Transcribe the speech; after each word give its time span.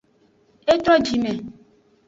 E 0.71 0.75
tro 0.83 0.95
jime. 1.05 1.33